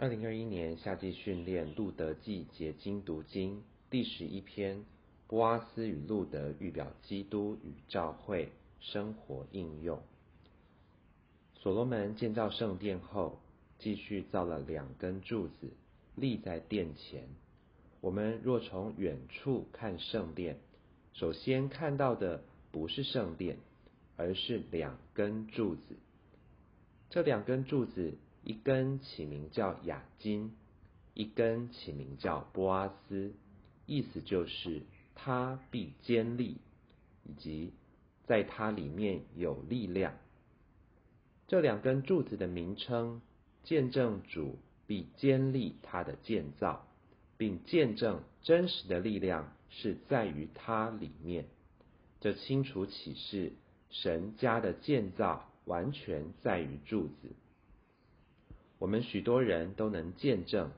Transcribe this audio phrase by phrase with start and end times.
[0.00, 4.84] 二零二一年夏季训练路德记结晶读经第十一篇：
[5.26, 10.00] 波阿斯与路德预表基督与教会生活应用。
[11.56, 13.40] 所罗门建造圣殿后，
[13.80, 15.68] 继续造了两根柱子，
[16.14, 17.24] 立在殿前。
[18.00, 20.58] 我们若从远处看圣殿，
[21.12, 23.56] 首先看到的不是圣殿，
[24.16, 25.96] 而是两根柱子。
[27.10, 28.14] 这两根柱子。
[28.42, 30.52] 一根起名叫雅金，
[31.14, 33.34] 一根起名叫波阿斯，
[33.86, 34.82] 意思就是
[35.14, 36.58] 它必坚立，
[37.24, 37.72] 以及
[38.26, 40.14] 在它里面有力量。
[41.46, 43.20] 这两根柱子的名称，
[43.64, 46.86] 见证主必坚立它的建造，
[47.36, 51.46] 并见证真实的力量是在于它里面。
[52.20, 53.52] 这清楚启示
[53.90, 57.30] 神家的建造完全在于柱子。
[58.78, 60.70] 我们许多人都能见证，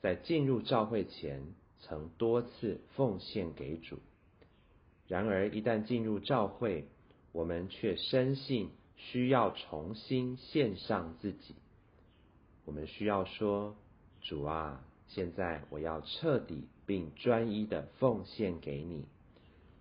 [0.00, 1.42] 在进入教会前
[1.80, 3.98] 曾多次奉献给主。
[5.06, 6.86] 然而，一旦进入教会，
[7.32, 11.54] 我们却深信需要重新献上自己。
[12.64, 13.76] 我们需要说
[14.22, 19.04] ：“主啊，现在我要彻底并专一的奉献给你。”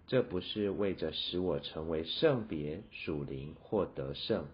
[0.06, 4.46] 这不是为着使我成为圣别、属灵或得胜。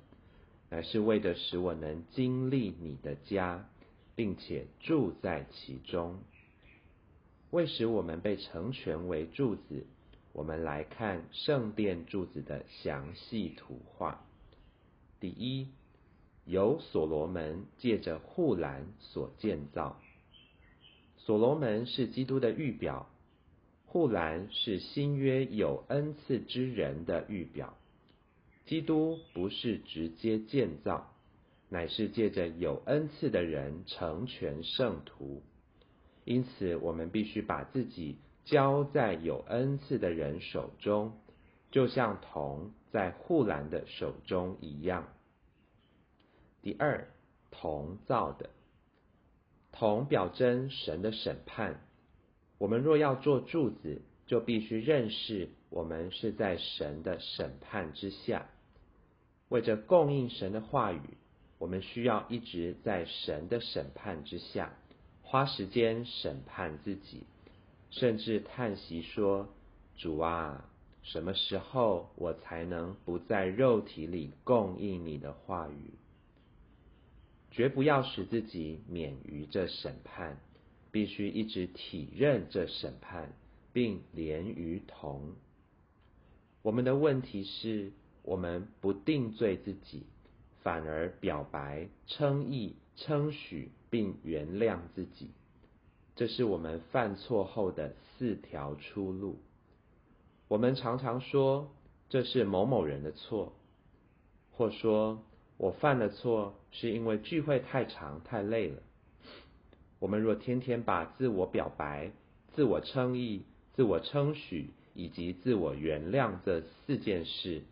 [0.69, 3.67] 乃是为的使我能经历你的家，
[4.15, 6.19] 并且住在其中。
[7.51, 9.87] 为使我们被成全为柱子，
[10.33, 14.23] 我们来看圣殿柱子的详细图画。
[15.19, 15.67] 第一，
[16.45, 19.99] 由所罗门借着护栏所建造。
[21.17, 23.09] 所罗门是基督的预表，
[23.87, 27.75] 护栏是新约有恩赐之人的预表。
[28.69, 31.11] 基督不是直接建造，
[31.69, 35.41] 乃是借着有恩赐的人成全圣徒。
[36.23, 41.17] 因此，我们必须把自己交在有恩赐的人手中，
[41.71, 45.07] 就像铜在护栏的手中一样。
[46.61, 47.07] 第二，
[47.49, 48.51] 铜造的
[49.71, 51.81] 铜表征神的审判。
[52.59, 58.47] 我们若要做柱子，就必须认识我们是在神的审判之下。
[59.49, 61.01] 为着供应神的话语，
[61.57, 64.77] 我们需要一直在神的审判之下，
[65.23, 67.23] 花时间审判自己，
[67.89, 69.49] 甚至叹息说
[69.97, 70.69] ：“主啊，
[71.01, 75.93] 什么时候我才能不在肉体里供应你的话语？”
[77.49, 80.37] 绝不要使自己免于这审判，
[80.91, 83.33] 必须一直体认这审判，
[83.73, 85.33] 并连于同。
[86.61, 87.91] 我们的问题是。
[88.23, 90.03] 我们不定罪自己，
[90.61, 95.29] 反而表白、称义、称许，并原谅自己。
[96.15, 99.37] 这是我们犯错后的四条出路。
[100.47, 101.71] 我们常常说
[102.09, 103.53] 这是某某人的错，
[104.51, 105.23] 或说
[105.57, 108.81] 我犯了错是因为聚会太长太累了。
[109.99, 112.11] 我们若天天把自我表白、
[112.55, 113.43] 自我称义、
[113.75, 117.63] 自我称许以及自我原谅这四件事，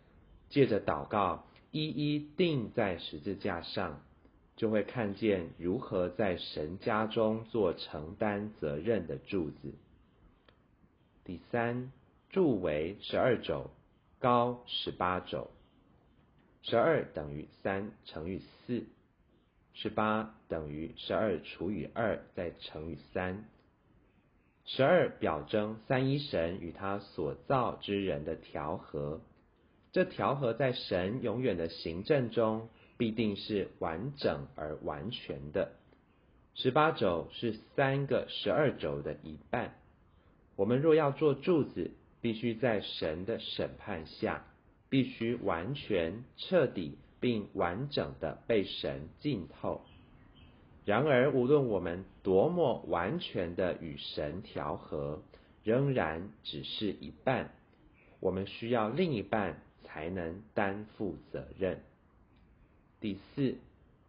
[0.49, 4.01] 借着祷告，一一钉在十字架上，
[4.55, 9.73] 就会看见如何在神家中做承担责任的柱子。
[11.25, 11.91] 第三，
[12.29, 13.69] 柱为十二轴，
[14.19, 15.51] 高十八轴。
[16.63, 18.83] 十二等于三乘以四，
[19.73, 23.45] 十八等于十二除以二再乘以三。
[24.65, 29.21] 十二表征三一神与他所造之人的调和。
[29.97, 32.69] 这调和在神永远的行政中，
[32.99, 35.71] 必定是完整而完全的。
[36.53, 39.73] 十八轴是三个十二轴的一半。
[40.55, 41.89] 我们若要做柱子，
[42.21, 44.45] 必须在神的审判下，
[44.87, 49.81] 必须完全、彻底并完整的被神浸透。
[50.85, 55.23] 然而，无论我们多么完全的与神调和，
[55.63, 57.49] 仍然只是一半。
[58.19, 59.63] 我们需要另一半。
[59.97, 61.79] 才能担负责任。
[62.99, 63.55] 第四，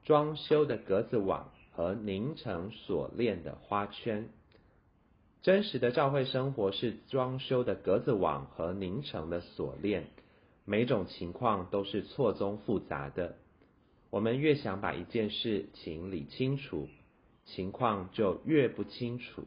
[0.05, 4.29] 装修的格子网和凝成锁链的花圈。
[5.41, 10.09] 真实的教会生活是装修的格子网和凝成的锁链，
[10.67, 13.37] 每种情况都是错综复杂的。
[14.11, 16.87] 我们越想把一件事情理清楚，
[17.47, 19.45] 情况就越不清楚；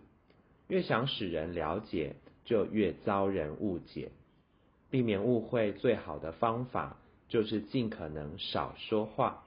[0.67, 2.15] 越想使人了解，
[2.45, 4.09] 就越遭人误解。
[4.91, 6.97] 避免误会最好的方法
[7.29, 9.45] 就是尽可能少说话。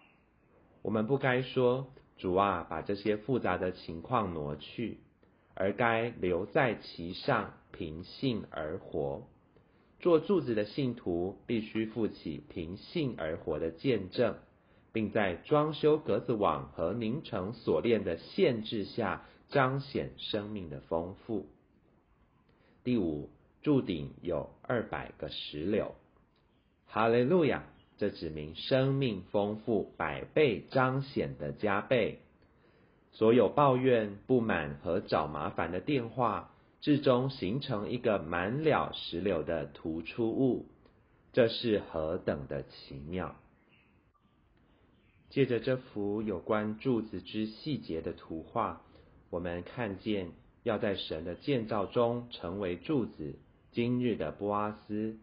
[0.82, 1.87] 我们不该说
[2.17, 4.99] 主啊，把这些复杂的情况挪去，
[5.55, 9.23] 而该留在其上，凭信而活。
[10.00, 14.37] 做柱子的信徒必须负起凭信而活的见证，
[14.93, 21.46] 并在装修格子网和凝成锁链的限制下，彰显生命的丰富。
[22.82, 23.31] 第五，
[23.64, 25.94] 柱顶有二百个石榴。
[26.84, 27.64] 哈利路亚！
[27.96, 32.19] 这指明生命丰富百倍彰显的加倍。
[33.12, 36.50] 所有抱怨、不满和找麻烦的电话，
[36.82, 40.67] 最终形成一个满了石榴的突出物。
[41.32, 43.34] 这是何等的奇妙！
[45.31, 48.82] 借着这幅有关柱子之细节的图画，
[49.31, 50.32] 我们看见
[50.64, 53.37] 要在神的建造中成为柱子。
[53.74, 55.18] 今日的波阿斯。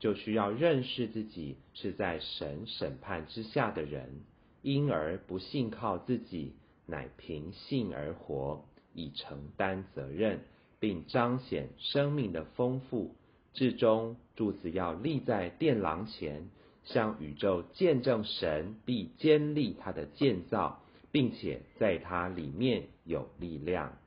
[0.00, 4.22] 就需要认识自己是在神审判之下的人，
[4.62, 6.54] 因而不信靠自己，
[6.86, 8.64] 乃凭信而活，
[8.94, 10.40] 以承担责任，
[10.78, 13.14] 并彰显生命的丰富。
[13.52, 16.48] 至终，柱子要立在殿廊前，
[16.84, 20.80] 向宇宙见证神必坚立他的建造，
[21.12, 23.98] 并且在它里面有力量。